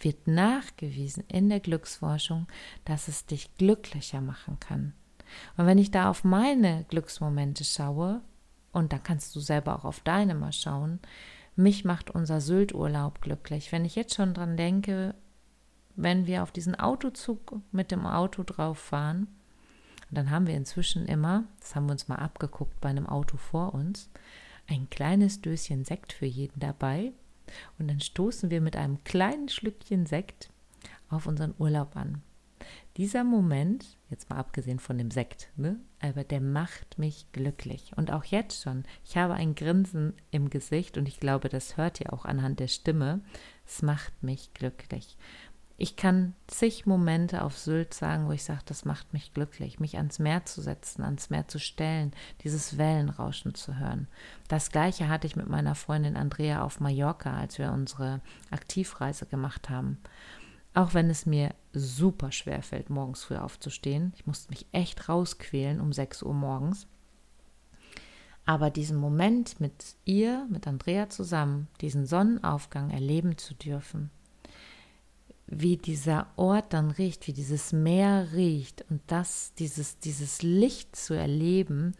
wird 0.00 0.26
nachgewiesen 0.26 1.24
in 1.28 1.48
der 1.48 1.60
Glücksforschung, 1.60 2.46
dass 2.84 3.08
es 3.08 3.26
dich 3.26 3.54
glücklicher 3.56 4.20
machen 4.20 4.60
kann. 4.60 4.92
Und 5.56 5.66
wenn 5.66 5.78
ich 5.78 5.90
da 5.90 6.10
auf 6.10 6.22
meine 6.22 6.84
Glücksmomente 6.88 7.64
schaue, 7.64 8.20
und 8.72 8.92
da 8.92 8.98
kannst 8.98 9.34
du 9.34 9.40
selber 9.40 9.74
auch 9.74 9.84
auf 9.84 10.00
deine 10.00 10.34
mal 10.34 10.52
schauen, 10.52 11.00
mich 11.56 11.84
macht 11.84 12.10
unser 12.10 12.42
Sylt-Urlaub 12.42 13.22
glücklich. 13.22 13.72
Wenn 13.72 13.86
ich 13.86 13.96
jetzt 13.96 14.14
schon 14.14 14.34
dran 14.34 14.58
denke, 14.58 15.14
wenn 15.96 16.26
wir 16.26 16.42
auf 16.42 16.52
diesen 16.52 16.74
Autozug 16.74 17.60
mit 17.72 17.90
dem 17.90 18.06
Auto 18.06 18.42
drauf 18.42 18.78
fahren, 18.78 19.28
dann 20.10 20.30
haben 20.30 20.46
wir 20.46 20.54
inzwischen 20.54 21.06
immer, 21.06 21.44
das 21.60 21.74
haben 21.74 21.86
wir 21.86 21.92
uns 21.92 22.08
mal 22.08 22.16
abgeguckt 22.16 22.80
bei 22.80 22.90
einem 22.90 23.06
Auto 23.06 23.38
vor 23.38 23.74
uns, 23.74 24.10
ein 24.68 24.90
kleines 24.90 25.40
Döschen 25.40 25.84
Sekt 25.84 26.12
für 26.12 26.26
jeden 26.26 26.60
dabei, 26.60 27.12
und 27.78 27.88
dann 27.88 28.00
stoßen 28.00 28.50
wir 28.50 28.60
mit 28.60 28.76
einem 28.76 29.02
kleinen 29.04 29.48
Schlückchen 29.48 30.06
Sekt 30.06 30.50
auf 31.08 31.26
unseren 31.26 31.54
Urlaub 31.58 31.96
an. 31.96 32.22
Dieser 32.96 33.24
Moment, 33.24 33.98
jetzt 34.08 34.30
mal 34.30 34.38
abgesehen 34.38 34.78
von 34.78 34.96
dem 34.96 35.10
Sekt, 35.10 35.50
ne, 35.56 35.78
aber 36.00 36.24
der 36.24 36.40
macht 36.40 36.98
mich 36.98 37.30
glücklich. 37.32 37.92
Und 37.96 38.10
auch 38.10 38.24
jetzt 38.24 38.62
schon, 38.62 38.84
ich 39.04 39.18
habe 39.18 39.34
ein 39.34 39.54
Grinsen 39.54 40.14
im 40.30 40.48
Gesicht 40.48 40.96
und 40.96 41.06
ich 41.06 41.20
glaube, 41.20 41.50
das 41.50 41.76
hört 41.76 42.00
ihr 42.00 42.12
auch 42.12 42.24
anhand 42.24 42.58
der 42.58 42.68
Stimme. 42.68 43.20
Es 43.66 43.82
macht 43.82 44.22
mich 44.22 44.54
glücklich. 44.54 45.18
Ich 45.78 45.96
kann 45.96 46.34
zig 46.46 46.86
Momente 46.86 47.42
auf 47.42 47.58
Sylt 47.58 47.92
sagen, 47.92 48.28
wo 48.28 48.32
ich 48.32 48.44
sage, 48.44 48.62
das 48.64 48.86
macht 48.86 49.12
mich 49.12 49.34
glücklich, 49.34 49.78
mich 49.78 49.98
ans 49.98 50.18
Meer 50.18 50.46
zu 50.46 50.62
setzen, 50.62 51.02
ans 51.02 51.28
Meer 51.28 51.48
zu 51.48 51.58
stellen, 51.58 52.12
dieses 52.44 52.78
Wellenrauschen 52.78 53.54
zu 53.54 53.78
hören. 53.78 54.08
Das 54.48 54.70
gleiche 54.70 55.08
hatte 55.08 55.26
ich 55.26 55.36
mit 55.36 55.50
meiner 55.50 55.74
Freundin 55.74 56.16
Andrea 56.16 56.62
auf 56.62 56.80
Mallorca, 56.80 57.36
als 57.36 57.58
wir 57.58 57.72
unsere 57.72 58.22
Aktivreise 58.50 59.26
gemacht 59.26 59.68
haben. 59.68 59.98
Auch 60.72 60.94
wenn 60.94 61.10
es 61.10 61.26
mir 61.26 61.54
super 61.74 62.32
schwer 62.32 62.62
fällt, 62.62 62.88
morgens 62.88 63.24
früh 63.24 63.36
aufzustehen. 63.36 64.14
Ich 64.16 64.26
musste 64.26 64.50
mich 64.50 64.66
echt 64.72 65.10
rausquälen 65.10 65.80
um 65.80 65.92
6 65.92 66.22
Uhr 66.22 66.34
morgens. 66.34 66.86
Aber 68.46 68.70
diesen 68.70 68.96
Moment 68.96 69.60
mit 69.60 69.96
ihr, 70.04 70.46
mit 70.50 70.66
Andrea 70.66 71.10
zusammen, 71.10 71.68
diesen 71.80 72.06
Sonnenaufgang 72.06 72.90
erleben 72.90 73.36
zu 73.36 73.54
dürfen, 73.54 74.10
wie 75.46 75.76
dieser 75.76 76.26
Ort 76.36 76.72
dann 76.72 76.90
riecht, 76.90 77.26
wie 77.26 77.32
dieses 77.32 77.72
Meer 77.72 78.28
riecht 78.32 78.84
und 78.90 79.00
das, 79.06 79.54
dieses, 79.54 79.98
dieses 80.00 80.42
Licht 80.42 80.96
zu 80.96 81.14
erleben, 81.14 81.94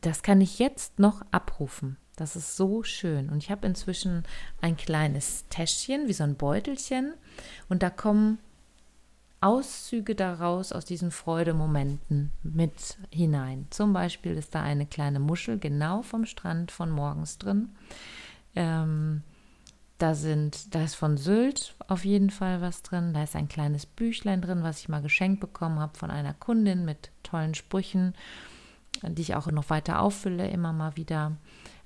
das 0.00 0.22
kann 0.22 0.40
ich 0.40 0.58
jetzt 0.58 0.98
noch 0.98 1.22
abrufen. 1.32 1.96
Das 2.16 2.34
ist 2.34 2.56
so 2.56 2.82
schön. 2.82 3.28
Und 3.28 3.38
ich 3.38 3.50
habe 3.50 3.66
inzwischen 3.66 4.22
ein 4.60 4.76
kleines 4.76 5.44
Täschchen, 5.50 6.08
wie 6.08 6.12
so 6.12 6.24
ein 6.24 6.36
Beutelchen. 6.36 7.12
Und 7.68 7.82
da 7.82 7.90
kommen 7.90 8.38
Auszüge 9.40 10.14
daraus 10.14 10.72
aus 10.72 10.86
diesen 10.86 11.10
Freudemomenten 11.10 12.32
mit 12.42 12.96
hinein. 13.10 13.66
Zum 13.70 13.92
Beispiel 13.92 14.36
ist 14.36 14.54
da 14.54 14.62
eine 14.62 14.86
kleine 14.86 15.20
Muschel 15.20 15.58
genau 15.58 16.02
vom 16.02 16.24
Strand 16.24 16.72
von 16.72 16.90
morgens 16.90 17.36
drin. 17.36 17.68
Ähm, 18.54 19.22
da 19.98 20.14
sind, 20.14 20.74
da 20.74 20.82
ist 20.82 20.94
von 20.94 21.16
Sylt 21.16 21.74
auf 21.88 22.04
jeden 22.04 22.30
Fall 22.30 22.60
was 22.60 22.82
drin. 22.82 23.14
Da 23.14 23.22
ist 23.22 23.34
ein 23.34 23.48
kleines 23.48 23.86
Büchlein 23.86 24.42
drin, 24.42 24.62
was 24.62 24.80
ich 24.80 24.88
mal 24.88 25.02
geschenkt 25.02 25.40
bekommen 25.40 25.78
habe 25.78 25.98
von 25.98 26.10
einer 26.10 26.34
Kundin 26.34 26.84
mit 26.84 27.10
tollen 27.22 27.54
Sprüchen, 27.54 28.14
die 29.02 29.22
ich 29.22 29.34
auch 29.34 29.46
noch 29.46 29.70
weiter 29.70 30.00
auffülle, 30.00 30.48
immer 30.48 30.72
mal 30.72 30.96
wieder. 30.96 31.36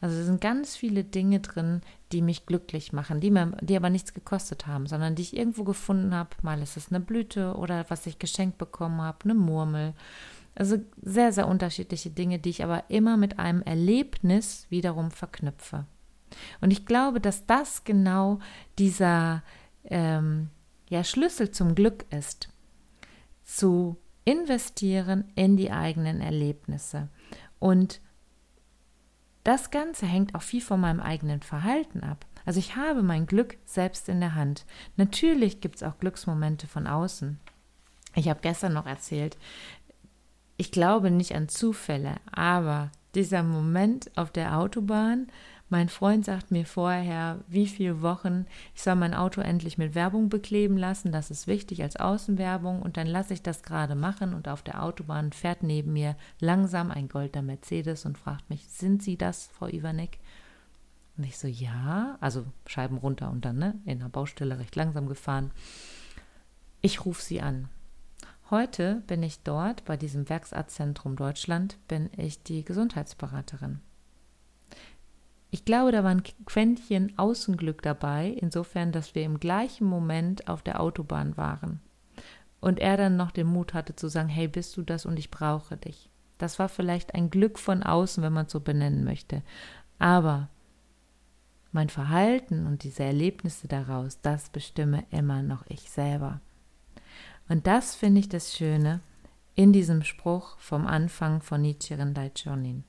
Also 0.01 0.19
es 0.19 0.27
sind 0.27 0.41
ganz 0.41 0.77
viele 0.77 1.05
Dinge 1.05 1.41
drin, 1.41 1.83
die 2.11 2.23
mich 2.23 2.47
glücklich 2.47 2.93
machen, 2.93 3.21
die, 3.21 3.31
mir, 3.31 3.53
die 3.61 3.77
aber 3.77 3.91
nichts 3.91 4.15
gekostet 4.15 4.67
haben, 4.67 4.87
sondern 4.87 5.15
die 5.15 5.23
ich 5.23 5.37
irgendwo 5.37 5.65
gefunden 5.65 6.15
habe. 6.15 6.31
Mal 6.43 6.63
ist 6.63 6.77
es 6.77 6.89
eine 6.89 7.01
Blüte 7.01 7.55
oder 7.55 7.85
was 7.89 8.07
ich 8.07 8.19
geschenkt 8.19 8.59
bekommen 8.59 9.01
habe, 9.01 9.19
eine 9.25 9.35
Murmel. 9.35 9.95
Also 10.57 10.79
sehr, 11.01 11.33
sehr 11.33 11.47
unterschiedliche 11.47 12.11
Dinge, 12.11 12.41
die 12.41 12.51
ich 12.51 12.65
aber 12.65 12.85
immer 12.89 13.17
mit 13.17 13.39
einem 13.39 13.63
Erlebnis 13.63 14.67
wiederum 14.69 15.13
verknüpfe. 15.13 15.85
Und 16.61 16.71
ich 16.71 16.87
glaube, 16.87 17.21
dass 17.21 17.47
das 17.47 17.85
genau 17.85 18.39
dieser 18.79 19.43
ähm, 19.85 20.49
ja, 20.89 21.05
Schlüssel 21.05 21.51
zum 21.51 21.75
Glück 21.75 22.05
ist, 22.11 22.49
zu 23.45 23.97
investieren 24.25 25.25
in 25.35 25.57
die 25.57 25.71
eigenen 25.71 26.21
Erlebnisse. 26.21 27.09
Und 27.59 28.01
das 29.45 29.71
Ganze 29.71 30.07
hängt 30.07 30.35
auch 30.35 30.43
viel 30.43 30.61
von 30.61 30.81
meinem 30.81 31.01
eigenen 31.01 31.41
Verhalten 31.41 32.03
ab. 32.03 32.27
Also 32.45 32.59
ich 32.59 32.77
habe 32.77 33.03
mein 33.03 33.27
Glück 33.27 33.59
selbst 33.65 34.09
in 34.09 34.21
der 34.21 34.35
Hand. 34.35 34.67
Natürlich 34.97 35.61
gibt 35.61 35.77
es 35.77 35.83
auch 35.83 35.99
Glücksmomente 35.99 36.67
von 36.67 36.87
außen. 36.87 37.39
Ich 38.15 38.29
habe 38.29 38.41
gestern 38.43 38.73
noch 38.73 38.87
erzählt, 38.87 39.39
ich 40.57 40.73
glaube 40.73 41.11
nicht 41.11 41.35
an 41.35 41.49
Zufälle, 41.49 42.17
aber 42.33 42.91
dieser 43.15 43.43
Moment 43.43 44.11
auf 44.17 44.31
der 44.31 44.59
Autobahn, 44.59 45.29
mein 45.71 45.89
Freund 45.89 46.25
sagt 46.25 46.51
mir 46.51 46.67
vorher, 46.67 47.39
wie 47.47 47.69
viele 47.69 48.03
Wochen 48.03 48.47
ich 48.75 48.83
soll 48.83 48.97
mein 48.97 49.15
Auto 49.15 49.41
endlich 49.41 49.79
mit 49.79 49.95
Werbung 49.95 50.29
bekleben 50.29 50.77
lassen. 50.77 51.13
Das 51.13 51.31
ist 51.31 51.47
wichtig 51.47 51.83
als 51.85 51.97
Außenwerbung. 51.97 52.83
Und 52.83 52.97
dann 52.97 53.07
lasse 53.07 53.35
ich 53.35 53.43
das 53.43 53.63
gerade 53.63 53.95
machen. 53.95 54.35
Und 54.35 54.49
auf 54.49 54.63
der 54.63 54.83
Autobahn 54.83 55.33
fährt 55.33 55.63
neben 55.63 55.93
mir 55.93 56.17
langsam 56.41 56.91
ein 56.91 57.09
goldener 57.09 57.43
Mercedes 57.43 58.05
und 58.05 58.19
fragt 58.19 58.51
mich, 58.51 58.67
sind 58.67 59.01
Sie 59.01 59.17
das, 59.17 59.47
Frau 59.47 59.69
Iwanek? 59.69 60.19
Und 61.17 61.23
ich 61.23 61.39
so, 61.39 61.47
ja. 61.47 62.19
Also 62.21 62.45
Scheiben 62.67 62.99
runter 62.99 63.31
und 63.31 63.45
dann 63.45 63.59
ne, 63.59 63.79
in 63.85 64.01
der 64.01 64.09
Baustelle 64.09 64.59
recht 64.59 64.75
langsam 64.75 65.07
gefahren. 65.07 65.53
Ich 66.81 67.05
rufe 67.05 67.23
Sie 67.23 67.41
an. 67.41 67.69
Heute 68.51 69.05
bin 69.07 69.23
ich 69.23 69.45
dort 69.45 69.85
bei 69.85 69.97
diesem 69.97 70.29
Werksarztzentrum 70.29 71.15
Deutschland, 71.15 71.79
bin 71.87 72.11
ich 72.17 72.43
die 72.43 72.65
Gesundheitsberaterin. 72.65 73.81
Ich 75.51 75.65
glaube, 75.65 75.91
da 75.91 76.05
war 76.05 76.11
ein 76.11 76.23
Quäntchen 76.47 77.19
Außenglück 77.19 77.83
dabei, 77.83 78.29
insofern, 78.29 78.93
dass 78.93 79.15
wir 79.15 79.25
im 79.25 79.41
gleichen 79.41 79.87
Moment 79.87 80.49
auf 80.49 80.63
der 80.63 80.81
Autobahn 80.81 81.37
waren. 81.37 81.81
Und 82.61 82.79
er 82.79 82.97
dann 82.97 83.17
noch 83.17 83.31
den 83.31 83.47
Mut 83.47 83.75
hatte 83.75 83.97
zu 83.97 84.09
sagen, 84.09 84.29
hey, 84.29 84.47
bist 84.47 84.77
du 84.77 84.83
das 84.83 85.07
und 85.07 85.19
ich 85.19 85.31
brauche 85.31 85.77
dich. 85.77 86.09
Das 86.39 86.59
war 86.59 86.69
vielleicht 86.69 87.15
ein 87.15 87.31
Glück 87.31 87.59
von 87.59 87.83
außen, 87.83 88.23
wenn 88.23 88.33
man 88.33 88.47
es 88.47 88.53
so 88.53 88.61
benennen 88.61 89.05
möchte. 89.05 89.43
Aber 89.99 90.49
mein 91.73 91.89
Verhalten 91.89 92.67
und 92.67 92.85
diese 92.85 93.05
Erlebnisse 93.05 93.69
daraus, 93.69 94.21
das 94.21 94.51
bestimme 94.51 95.05
immer 95.11 95.43
noch 95.43 95.65
ich 95.69 95.91
selber. 95.91 96.41
Und 97.49 97.67
das 97.67 97.95
finde 97.95 98.21
ich 98.21 98.29
das 98.29 98.55
Schöne 98.55 99.01
in 99.55 99.73
diesem 99.73 100.03
Spruch 100.03 100.57
vom 100.59 100.87
Anfang 100.87 101.43
von 101.43 101.63
Nichiren 101.63 102.15
Daichonin. 102.15 102.85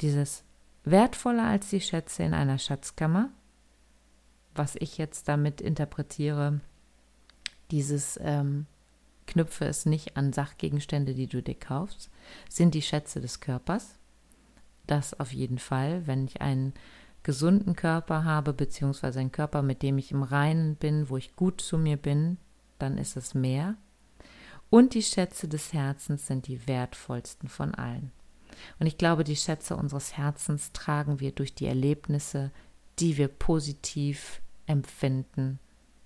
Dieses 0.00 0.44
wertvoller 0.84 1.44
als 1.44 1.70
die 1.70 1.80
Schätze 1.80 2.22
in 2.22 2.34
einer 2.34 2.58
Schatzkammer, 2.58 3.30
was 4.54 4.76
ich 4.76 4.98
jetzt 4.98 5.28
damit 5.28 5.60
interpretiere, 5.60 6.60
dieses 7.70 8.18
ähm, 8.22 8.66
knüpfe 9.26 9.64
es 9.64 9.86
nicht 9.86 10.16
an 10.16 10.32
Sachgegenstände, 10.32 11.14
die 11.14 11.26
du 11.26 11.42
dir 11.42 11.54
kaufst, 11.54 12.10
sind 12.48 12.74
die 12.74 12.82
Schätze 12.82 13.20
des 13.20 13.40
Körpers. 13.40 13.98
Das 14.86 15.18
auf 15.18 15.32
jeden 15.32 15.58
Fall, 15.58 16.06
wenn 16.06 16.24
ich 16.24 16.40
einen 16.40 16.74
gesunden 17.22 17.76
Körper 17.76 18.24
habe, 18.24 18.52
beziehungsweise 18.52 19.20
einen 19.20 19.32
Körper, 19.32 19.62
mit 19.62 19.82
dem 19.82 19.96
ich 19.98 20.10
im 20.10 20.22
Reinen 20.22 20.74
bin, 20.76 21.08
wo 21.08 21.16
ich 21.16 21.36
gut 21.36 21.60
zu 21.60 21.78
mir 21.78 21.96
bin, 21.96 22.36
dann 22.78 22.98
ist 22.98 23.16
es 23.16 23.34
mehr. 23.34 23.76
Und 24.70 24.94
die 24.94 25.02
Schätze 25.02 25.48
des 25.48 25.72
Herzens 25.72 26.26
sind 26.26 26.48
die 26.48 26.66
wertvollsten 26.66 27.48
von 27.48 27.74
allen. 27.74 28.10
Und 28.78 28.86
ich 28.86 28.98
glaube, 28.98 29.24
die 29.24 29.36
Schätze 29.36 29.76
unseres 29.76 30.16
Herzens 30.16 30.72
tragen 30.72 31.20
wir 31.20 31.32
durch 31.32 31.54
die 31.54 31.66
Erlebnisse, 31.66 32.50
die 32.98 33.16
wir 33.16 33.28
positiv 33.28 34.40
empfinden, 34.66 35.58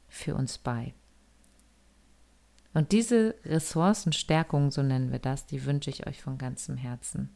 für 0.09 0.35
uns 0.35 0.59
bei. 0.59 0.94
Und 2.72 2.92
diese 2.92 3.35
Ressourcenstärkung, 3.44 4.70
so 4.70 4.82
nennen 4.82 5.11
wir 5.11 5.18
das, 5.18 5.46
die 5.46 5.64
wünsche 5.64 5.90
ich 5.90 6.06
euch 6.06 6.22
von 6.22 6.38
ganzem 6.38 6.76
Herzen. 6.76 7.30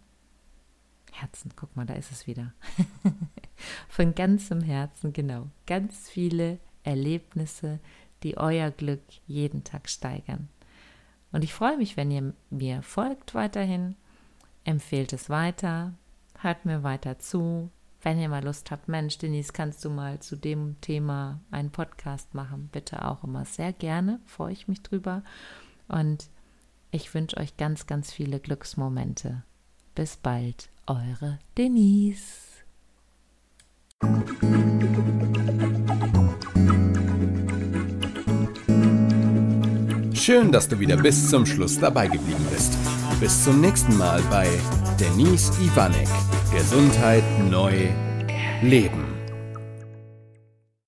Herzen, 1.12 1.52
guck 1.56 1.74
mal, 1.76 1.86
da 1.86 1.94
ist 1.94 2.12
es 2.12 2.26
wieder. 2.26 2.52
von 3.88 4.14
ganzem 4.14 4.60
Herzen, 4.60 5.12
genau. 5.12 5.48
Ganz 5.66 6.08
viele 6.08 6.58
Erlebnisse, 6.82 7.80
die 8.22 8.36
euer 8.36 8.70
Glück 8.70 9.02
jeden 9.26 9.64
Tag 9.64 9.88
steigern. 9.88 10.48
Und 11.32 11.44
ich 11.44 11.54
freue 11.54 11.76
mich, 11.76 11.96
wenn 11.96 12.10
ihr 12.10 12.34
mir 12.50 12.82
folgt 12.82 13.34
weiterhin 13.34 13.96
empfehlt 14.64 15.12
es 15.12 15.30
weiter, 15.30 15.94
hört 16.38 16.64
mir 16.64 16.82
weiter 16.82 17.18
zu. 17.18 17.70
Wenn 18.02 18.18
ihr 18.18 18.28
mal 18.28 18.42
Lust 18.42 18.70
habt, 18.70 18.88
Mensch, 18.88 19.18
Denise, 19.18 19.52
kannst 19.52 19.84
du 19.84 19.90
mal 19.90 20.20
zu 20.20 20.36
dem 20.36 20.80
Thema 20.80 21.40
einen 21.50 21.70
Podcast 21.70 22.34
machen? 22.34 22.70
Bitte 22.72 23.04
auch 23.04 23.24
immer 23.24 23.44
sehr 23.44 23.72
gerne, 23.72 24.20
freue 24.24 24.52
ich 24.52 24.68
mich 24.68 24.82
drüber. 24.82 25.22
Und 25.88 26.28
ich 26.90 27.12
wünsche 27.14 27.36
euch 27.36 27.56
ganz, 27.56 27.86
ganz 27.86 28.10
viele 28.10 28.40
Glücksmomente. 28.40 29.42
Bis 29.94 30.16
bald, 30.16 30.70
eure 30.86 31.38
Denise. 31.58 32.50
Schön, 40.14 40.52
dass 40.52 40.68
du 40.68 40.78
wieder 40.78 40.96
bis 40.96 41.28
zum 41.28 41.44
Schluss 41.44 41.78
dabei 41.78 42.06
geblieben 42.06 42.46
bist. 42.50 42.76
Bis 43.20 43.44
zum 43.44 43.60
nächsten 43.60 43.98
Mal 43.98 44.22
bei 44.30 44.48
Denise 44.98 45.52
Ivanek. 45.60 46.08
Gesundheit 46.50 47.22
neu 47.50 47.90
leben. 48.62 48.89